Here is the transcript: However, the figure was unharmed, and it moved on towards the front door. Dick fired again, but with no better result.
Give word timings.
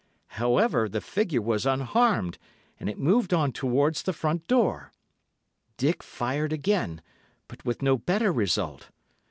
However, 0.41 0.89
the 0.89 0.99
figure 0.99 1.43
was 1.43 1.67
unharmed, 1.67 2.39
and 2.79 2.89
it 2.89 2.97
moved 2.97 3.35
on 3.35 3.51
towards 3.51 4.01
the 4.01 4.13
front 4.13 4.47
door. 4.47 4.91
Dick 5.77 6.01
fired 6.01 6.51
again, 6.51 7.03
but 7.47 7.63
with 7.65 7.83
no 7.83 7.99
better 7.99 8.31
result. 8.31 8.89